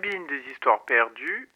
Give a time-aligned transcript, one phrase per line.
[0.00, 1.50] des histoires perdues.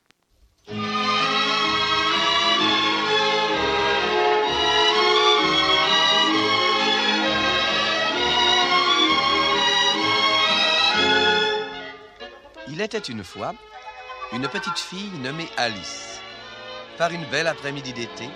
[12.68, 13.54] Il était une fois
[14.32, 16.20] une petite fille nommée Alice.
[16.98, 18.28] Par une belle après-midi d'été,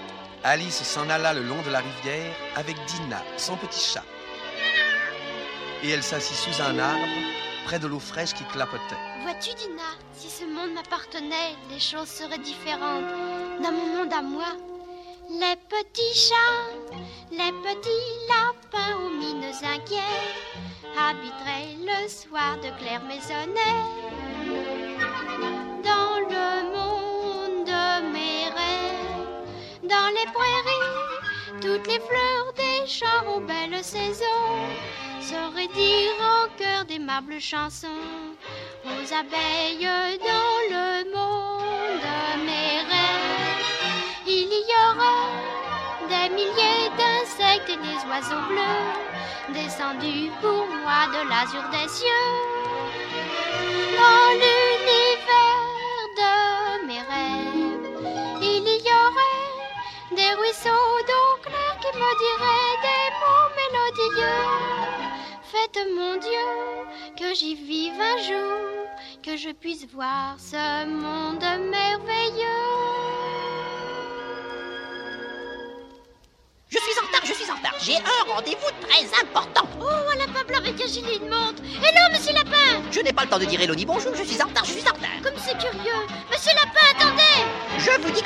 [0.45, 4.05] Alice s'en alla le long de la rivière avec Dina, son petit chat.
[5.83, 7.07] Et elle s'assit sous un arbre,
[7.67, 9.10] près de l'eau fraîche qui clapotait.
[9.23, 13.05] Vois-tu, Dina, si ce monde m'appartenait, les choses seraient différentes.
[13.63, 14.53] Dans mon monde à moi,
[15.29, 16.97] les petits chats,
[17.31, 20.25] les petits lapins aux mines inquiets
[20.99, 23.77] habiteraient le soir de clair maisonnée.
[25.85, 29.29] Dans le monde de mes rêves,
[29.83, 34.57] dans les prairies, toutes les fleurs des champs aux belles saisons
[35.21, 38.05] sauraient dire au cœur d'aimables chansons
[38.85, 43.65] aux abeilles dans le monde de mes rêves.
[44.27, 45.19] Il y aura
[46.09, 52.29] des milliers d'insectes et des oiseaux bleus descendus pour moi de l'azur des cieux.
[53.99, 55.67] Dans l'univers
[56.21, 61.20] de mes rêves, il y aurait des ruisseaux d'eau
[61.81, 64.51] qui me diraient des mots mélodieux.
[65.51, 66.49] Faites mon Dieu
[67.19, 68.87] que j'y vive un jour,
[69.23, 73.01] que je puisse voir ce monde merveilleux.
[76.69, 77.75] Je suis en retard, je suis en retard.
[77.81, 79.67] J'ai un rendez-vous très important.
[79.81, 81.63] Oh, un lapin blanc avec un gilet de montre.
[81.83, 84.47] Hello, monsieur Lapin Je n'ai pas le temps de dire ni bonjour, je suis en
[84.47, 85.21] retard, je suis en retard.
[85.23, 85.37] Comme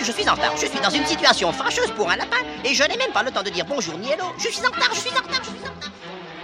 [0.05, 0.55] Je suis en retard.
[0.61, 3.31] Je suis dans une situation fâcheuse pour un lapin et je n'ai même pas le
[3.31, 4.27] temps de dire bonjour ni hello.
[4.37, 5.91] Je suis en retard, je suis en retard, je suis en retard.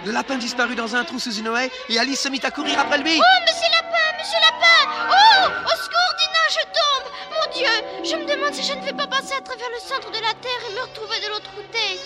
[0.03, 2.79] Le lapin disparut dans un trou sous une haie et Alice se mit à courir
[2.79, 3.19] après lui.
[3.19, 7.05] Oh, monsieur Lapin, monsieur Lapin Oh Au secours, Dina, je tombe
[7.37, 10.09] Mon Dieu Je me demande si je ne vais pas passer à travers le centre
[10.09, 11.99] de la Terre et me retrouver de l'autre côté.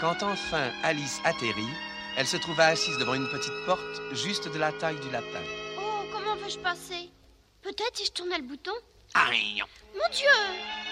[0.00, 1.74] Quand enfin Alice atterrit,
[2.16, 5.59] elle se trouva assise devant une petite porte juste de la taille du lapin.
[6.42, 7.10] Vais-je passer
[7.62, 8.72] Peut-être si je tournais le bouton
[9.14, 9.62] Aïe,
[9.94, 10.28] Mon Dieu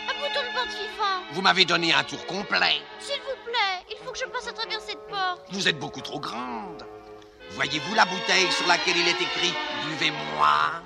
[0.09, 2.81] Un bouton de porte vivant vous m'avez donné un tour complet.
[3.01, 5.43] S'il vous plaît, il faut que je passe à travers cette porte.
[5.51, 6.87] Vous êtes beaucoup trop grande.
[7.51, 9.53] Voyez-vous la bouteille sur laquelle il est écrit
[9.87, 10.83] Buvez-moi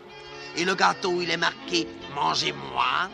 [0.56, 3.08] Et le gâteau, il est marqué Mangez-moi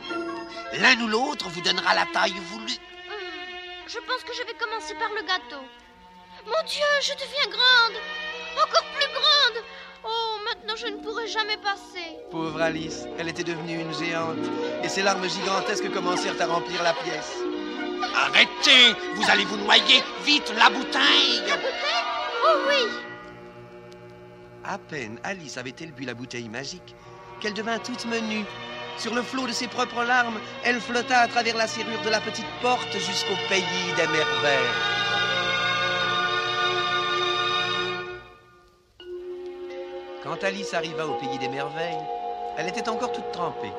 [0.75, 2.79] L'un ou l'autre vous donnera la taille voulue.
[3.09, 5.63] Hmm, Je pense que je vais commencer par le gâteau.
[6.47, 8.01] Mon Dieu, je deviens grande
[8.63, 9.65] Encore plus grande
[10.49, 12.19] maintenant je ne pourrai jamais passer.
[12.31, 14.39] Pauvre Alice, elle était devenue une géante
[14.83, 17.37] et ses larmes gigantesques commencèrent à remplir la pièce.
[18.15, 22.05] Arrêtez Vous allez vous noyer Vite, la bouteille La bouteille?
[22.45, 22.91] Oh oui
[24.65, 26.95] À peine Alice avait-elle bu la bouteille magique
[27.41, 28.45] qu'elle devint toute menue.
[28.97, 32.21] Sur le flot de ses propres larmes, elle flotta à travers la serrure de la
[32.21, 34.98] petite porte jusqu'au pays des merveilles.
[40.29, 42.05] Quand Alice arriva au pays des merveilles,
[42.59, 43.73] elle était encore toute trempée.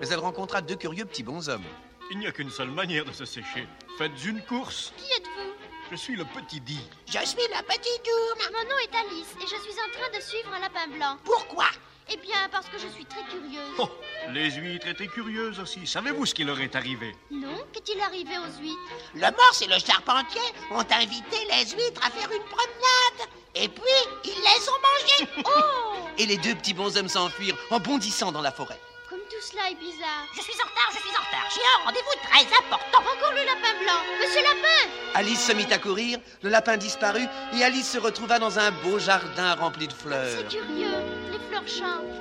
[0.00, 1.64] Mais elle rencontra deux curieux petits bonshommes.
[2.12, 3.66] Il n'y a qu'une seule manière de se sécher.
[3.98, 4.92] Faites une course.
[4.96, 5.50] Qui êtes-vous?
[5.90, 6.78] Je suis le petit Di.
[7.06, 8.52] Je suis la petite ourne.
[8.52, 11.16] Mon nom est Alice et je suis en train de suivre un lapin blanc.
[11.24, 11.66] Pourquoi?
[12.08, 13.74] Eh bien, parce que je suis très curieuse.
[13.78, 13.88] Oh,
[14.28, 15.88] les huîtres étaient curieuses aussi.
[15.88, 17.16] Savez-vous ce qui leur est arrivé?
[17.32, 18.94] Non Qu'est-il arrivé aux huîtres?
[19.14, 20.40] Le morse et le charpentier
[20.70, 23.28] ont invité les huîtres à faire une promenade.
[23.54, 23.82] Et puis,
[24.24, 25.42] ils les ont mangées.
[25.46, 28.78] Oh Et les deux petits bonshommes s'enfuirent en bondissant dans la forêt.
[29.08, 30.26] Comme tout cela est bizarre.
[30.36, 31.50] Je suis en retard, je suis en retard.
[31.52, 32.98] J'ai un rendez-vous très important.
[32.98, 37.64] Encore le lapin blanc Monsieur Lapin Alice se mit à courir, le lapin disparut et
[37.64, 40.28] Alice se retrouva dans un beau jardin rempli de fleurs.
[40.36, 40.94] C'est curieux,
[41.32, 42.20] les fleurs chantent.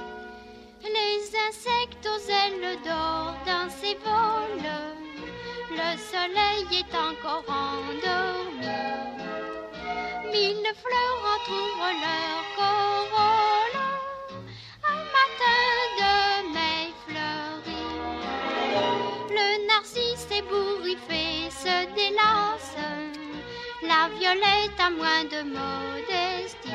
[0.81, 4.69] Les insectes aux ailes d'or dans ses vols.
[5.71, 9.18] Le soleil est encore endormi.
[10.31, 13.77] Mille fleurs entourent leur corolle.
[14.87, 15.65] Un matin
[15.99, 16.13] de
[16.53, 17.85] mai fleuri.
[19.31, 22.77] Le narcisse ébouriffé se délasse.
[23.81, 26.69] La violette a moins de modestie.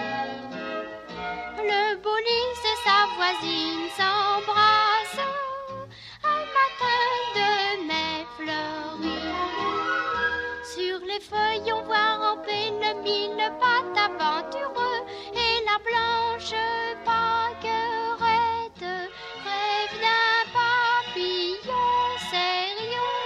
[1.59, 2.55] Le beau et
[2.85, 4.74] sa voisine s'embrassent.
[11.15, 15.01] Les feuilles, on voit ramper le mille pattes aventureux
[15.33, 16.55] et la blanche
[17.05, 18.91] pâquerette
[19.47, 21.97] rêve d'un papillon
[22.31, 23.23] sérieux.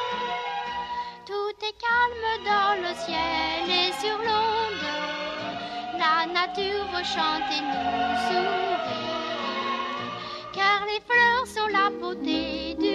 [1.26, 4.88] Tout est calme dans le ciel et sur l'onde.
[5.98, 9.08] La nature chante et nous sourit.
[10.52, 12.87] Car les fleurs sont la beauté du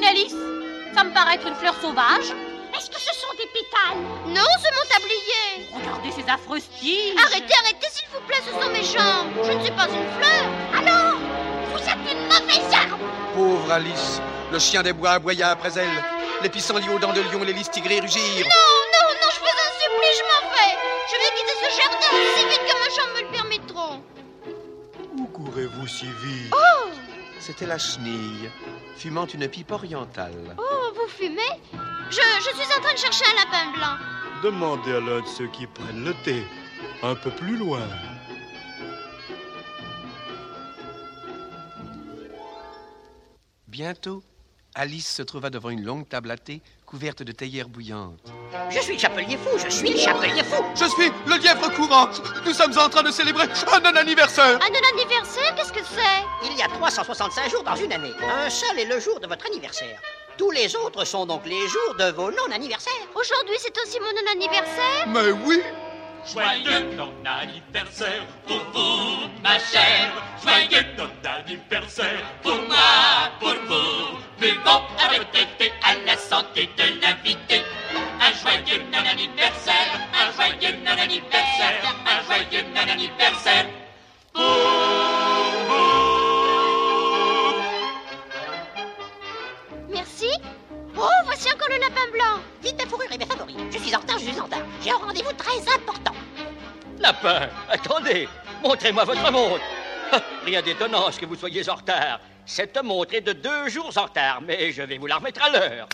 [0.00, 0.34] Qu'une Alice
[0.94, 2.32] Ça me paraît être une fleur sauvage.
[2.76, 4.00] Est-ce que ce sont des pétales?
[4.28, 5.68] Non, c'est mon tablier.
[5.74, 7.14] Regardez ces affreuses tiges.
[7.22, 9.30] Arrêtez, arrêtez, s'il vous plaît, ce sont mes jambes.
[9.44, 10.44] Je ne suis pas une fleur.
[10.78, 11.18] Alors
[11.72, 12.98] Vous êtes une mauvaise arbre.
[13.34, 14.20] Pauvre Alice,
[14.52, 16.02] le chien des bois aboya après elle.
[16.42, 18.46] Les pissenlits aux dents de lion, les lys tigrés rugirent.
[18.46, 20.76] Non, non, non, je vous en supplie, je m'en vais.
[21.10, 24.02] Je vais quitter ce jardin aussi vite que ma jambe me le permettront.
[25.18, 26.54] Où courez-vous si vite?
[26.54, 26.88] Oh,
[27.38, 28.50] C'était la chenille,
[28.96, 30.56] fumant une pipe orientale.
[30.58, 31.60] oh, vous fumez?
[32.10, 33.96] Je, je suis en train de chercher un lapin blanc.
[34.42, 36.42] Demandez à l'un de ceux qui prennent le thé.
[37.02, 37.86] Un peu plus loin.
[43.68, 44.22] Bientôt,
[44.74, 48.32] Alice se trouva devant une longue table à thé couverte de théière bouillante.
[48.70, 50.62] Je suis le chapelier fou, je suis le chapelier fou.
[50.74, 52.08] Je suis le lièvre courant.
[52.44, 54.56] Nous sommes en train de célébrer un anniversaire.
[54.56, 56.48] Un anniversaire, qu'est-ce que c'est?
[56.50, 58.12] Il y a 365 jours dans une année.
[58.22, 60.00] Un seul est le jour de votre anniversaire.
[60.36, 62.92] Tous les autres sont donc les jours de vos non-anniversaires.
[63.14, 65.06] Aujourd'hui, c'est aussi mon non-anniversaire?
[65.08, 65.62] Mais oui,
[66.26, 70.12] Joyeux ton anniversaire pour vous, ma chère.
[70.42, 74.18] Joyeux ton anniversaire pour moi, pour vous.
[74.38, 76.99] Buvons avec thé à la santé de
[98.10, 98.28] attendez,
[98.62, 99.62] montrez-moi votre montre.
[100.12, 102.20] Ah, Rien d'étonnant à ce que vous soyez en retard.
[102.46, 105.50] Cette montre est de deux jours en retard, mais je vais vous la remettre à
[105.50, 105.88] l'heure.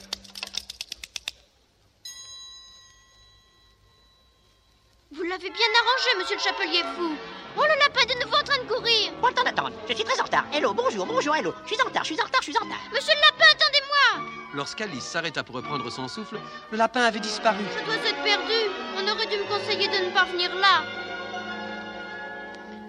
[5.12, 7.16] Vous l'avez bien arrangé, monsieur le chapelier fou.
[7.58, 9.12] Oh, le lapin est de nouveau en train de courir.
[9.22, 9.72] Pas le temps d'attendre.
[9.88, 10.44] Je suis très en retard.
[10.52, 11.54] Hello, bonjour, bonjour, hello.
[11.64, 12.80] Je suis en retard, je suis en retard, je suis en retard.
[12.92, 14.28] Monsieur le lapin, attendez-moi.
[14.54, 16.38] lorsqu'Alice s'arrêta pour reprendre son souffle,
[16.70, 17.64] le lapin avait disparu.
[17.78, 18.70] Je dois être perdu.
[18.98, 20.84] On aurait dû me conseiller de ne pas venir là.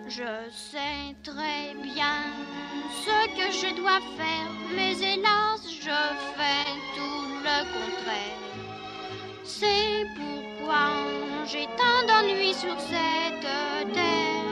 [0.09, 2.23] Je sais très bien
[3.03, 5.99] ce que je dois faire, mais hélas, je
[6.37, 8.39] fais tout le contraire.
[9.43, 10.87] C'est pourquoi
[11.45, 13.41] j'ai tant d'ennuis sur cette
[13.93, 14.45] terre.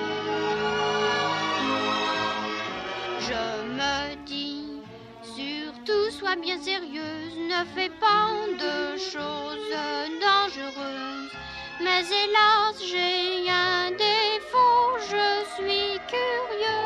[3.22, 3.44] Je
[3.80, 4.81] me dis,
[5.24, 8.28] surtout sois bien sérieuse, ne fais pas
[8.60, 9.72] de choses
[10.19, 11.31] dangereuses.
[11.81, 14.25] Mais hélas, j'ai un défaut,
[15.15, 16.85] je suis curieux.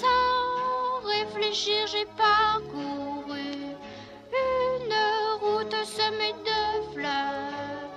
[0.00, 3.48] Sans réfléchir, j'ai parcouru
[4.32, 4.96] une
[5.42, 7.90] route semée de fleurs.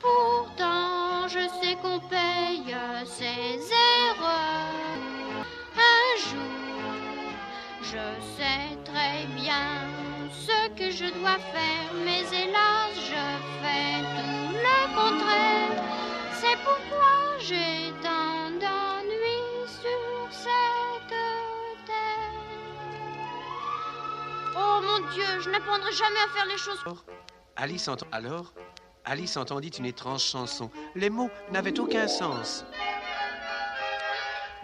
[0.00, 3.58] Pourtant, je sais qu'on paye ses
[3.92, 5.46] erreurs.
[5.94, 7.26] Un jour,
[7.82, 8.06] je
[8.36, 9.66] sais très bien
[10.46, 12.65] ce que je dois faire, mais hélas,
[17.46, 21.08] j'ai tant d'ennuis sur cette
[21.86, 22.32] terre.
[24.56, 26.82] Oh mon Dieu, je n'apprendrai jamais à faire les choses.
[27.56, 28.52] Alice ent- Alors,
[29.04, 30.70] Alice entendit une étrange chanson.
[30.94, 32.64] Les mots n'avaient aucun sens.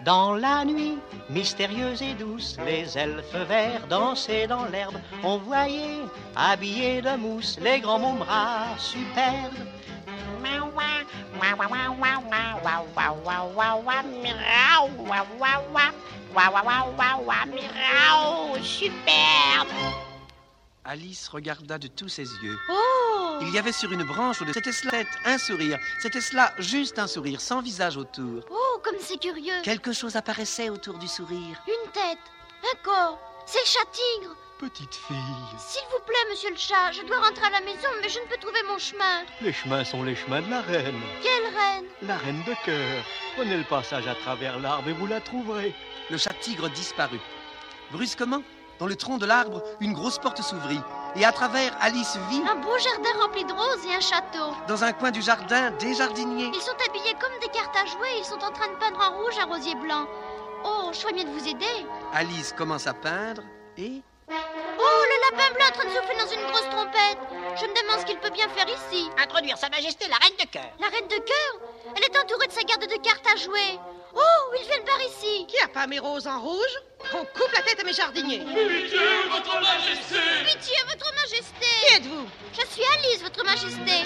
[0.03, 0.97] Dans la nuit
[1.29, 4.97] mystérieuse et douce, les elfes verts dansaient dans l'herbe.
[5.23, 5.99] On voyait,
[6.35, 9.53] habillés de mousse, les grands montbras superbes.
[18.61, 19.69] Superbe
[20.85, 22.57] Alice regarda de tous ses yeux.
[22.69, 25.79] Oh Il y avait sur une branche de c'était cela un sourire.
[26.01, 28.43] C'était cela, juste un sourire, sans visage autour.
[28.51, 29.61] Oh, comme c'est curieux.
[29.63, 31.61] Quelque chose apparaissait autour du sourire.
[31.67, 32.19] Une tête,
[32.63, 33.17] un corps.
[33.45, 34.35] C'est le chat-tigre.
[34.59, 35.17] Petite fille,
[35.57, 38.25] S'il vous plaît, monsieur le chat, je dois rentrer à la maison, mais je ne
[38.25, 39.23] peux trouver mon chemin.
[39.41, 41.01] les chemins sont les chemins de la reine.
[41.21, 41.85] Quelle reine?
[42.03, 43.03] La reine de cœur.
[43.35, 45.75] Prenez le passage à travers l'arbre et vous la trouverez.
[46.09, 47.19] Le chat-tigre disparut.
[47.91, 48.41] Brusquement,
[48.79, 50.79] dans le tronc de l'arbre, une grosse porte s'ouvrit.
[51.17, 54.55] Et à travers, Alice vit, Un beau jardin rempli de roses et un château.
[54.69, 56.51] dans un coin du jardin, des jardiniers.
[56.53, 59.17] Ils sont habillés comme des cartes à jouer, ils sont en train de peindre en
[59.17, 60.07] rouge un rosier blanc.
[60.63, 61.85] Oh, je ferais mieux de vous aider.
[62.13, 63.41] Alice commence à peindre
[63.77, 64.01] Et
[65.33, 67.17] Blanc en train de souffler dans une grosse trompette.
[67.59, 69.09] Je me demande ce qu'il peut bien faire ici.
[69.17, 70.69] Introduire Sa Majesté la Reine de Cœur.
[70.79, 71.51] La reine de cœur
[71.95, 73.79] Elle est entourée de sa garde de cartes à jouer.
[74.15, 75.47] Oh, ils viennent par ici.
[75.47, 76.75] Qui a pas mes roses en rouge
[77.13, 78.39] On coupe la tête à mes jardiniers.
[78.39, 78.99] Pitié,
[79.31, 81.65] votre majesté Pitié, votre majesté.
[81.87, 84.03] Qui êtes-vous Je suis Alice, votre majesté.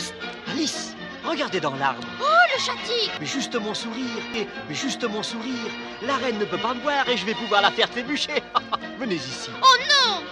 [0.50, 0.94] Alice,
[1.28, 2.08] regardez dans l'arbre.
[2.22, 3.14] Oh, le chat-tigre.
[3.20, 5.72] Mais juste mon sourire, et, mais juste mon sourire.
[6.02, 8.42] La reine ne peut pas me voir et je vais pouvoir la faire trébucher.
[9.00, 9.50] Venez ici.
[9.62, 10.24] Oh non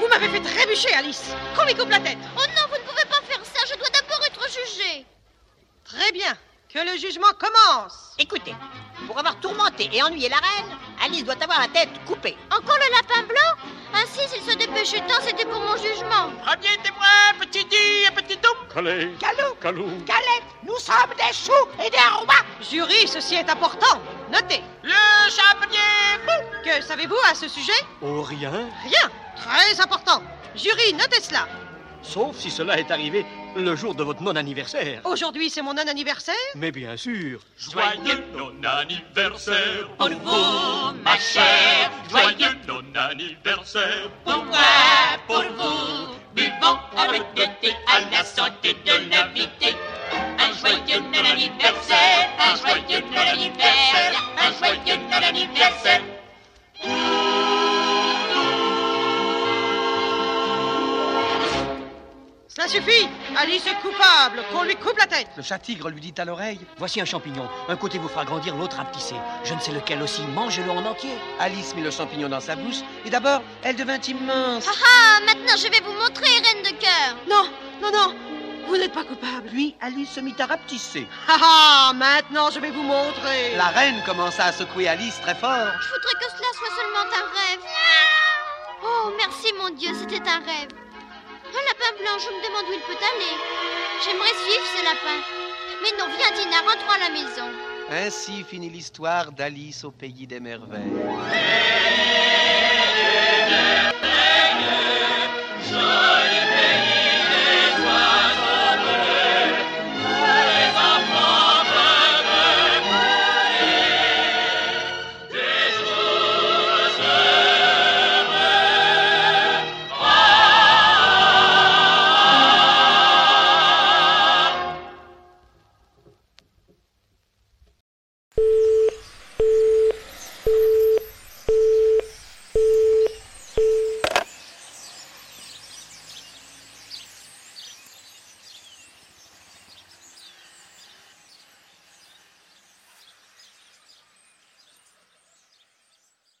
[0.00, 1.34] Vous m'avez fait trébucher, Alice.
[1.56, 2.18] Qu'on lui coupe la tête.
[2.36, 3.64] Oh non, vous ne pouvez pas faire ça.
[3.68, 5.06] Je dois d'abord être jugée.
[5.84, 6.36] Très bien.
[6.68, 8.05] Que le jugement commence.
[8.18, 8.54] Écoutez,
[9.06, 12.34] pour avoir tourmenté et ennuyé la reine, Alice doit avoir la tête coupée.
[12.50, 13.68] Encore le lapin blanc?
[13.92, 16.30] Ainsi, s'il se dépêchait tant, c'était pour mon jugement.
[16.42, 18.72] Premier témoin, petit dit et petit doux.
[18.72, 19.12] Calais.
[19.20, 19.54] Calou.
[19.60, 19.90] Calou.
[20.06, 21.52] Calais, nous sommes des choux
[21.84, 22.42] et des rois.
[22.62, 24.00] Jury, ceci est important.
[24.32, 24.62] Notez.
[24.82, 24.92] Le
[25.30, 26.32] fou.
[26.64, 27.72] Que savez-vous à ce sujet?
[28.00, 28.50] Oh, rien.
[28.50, 29.10] Rien.
[29.36, 30.22] Très important.
[30.54, 31.46] Jury, notez cela.
[32.02, 33.26] Sauf si cela est arrivé
[33.56, 35.00] le jour de votre non-anniversaire.
[35.04, 36.34] Aujourd'hui, c'est mon non-anniversaire.
[36.54, 37.40] Mais bien sûr.
[37.58, 41.90] Joyeux non-anniversaire pour vous, ma chère.
[42.10, 44.58] Joyeux non-anniversaire pour moi,
[45.26, 46.14] pour vous.
[46.34, 49.74] Buvons avec le thé à la santé de l'invité.
[50.38, 56.02] Un joyeux non-anniversaire, un joyeux non-anniversaire, un joyeux non-anniversaire.
[62.66, 63.08] Cela suffit.
[63.36, 64.42] Alice est coupable.
[64.52, 65.28] Qu'on lui coupe la tête.
[65.36, 66.60] le chat-tigre lui dit à l'oreille.
[66.78, 67.48] Voici un champignon.
[67.68, 69.14] Un côté vous fera grandir, l'autre rapetisser.
[69.44, 70.22] Je ne sais lequel aussi.
[70.34, 71.12] Mangez-le en entier.
[71.38, 74.66] Alice mit le champignon dans sa bouche et d'abord, elle devint immense.
[74.68, 77.16] Ah ah, maintenant je vais vous montrer, reine de cœur.
[77.28, 77.48] Non,
[77.80, 78.14] non, non.
[78.66, 79.48] Vous n'êtes pas coupable.
[79.48, 81.06] Puis Alice se mit à rapetisser.
[81.28, 83.54] Ah ah, maintenant je vais vous montrer.
[83.56, 85.50] La reine commença à secouer Alice très fort.
[85.50, 87.60] Je voudrais que cela soit seulement un rêve.
[88.82, 90.85] Oh, merci mon Dieu, c'était un rêve.
[91.54, 93.34] Un lapin blanc, je me demande où il peut aller.
[94.04, 95.18] J'aimerais suivre ce lapin.
[95.82, 97.48] Mais non, viens Dina, rentrons à la maison.
[97.90, 100.92] Ainsi finit l'histoire d'Alice au pays des merveilles.